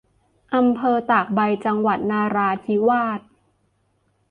[0.55, 3.19] อำเภอตากใบ จังหวัดนราธิวาส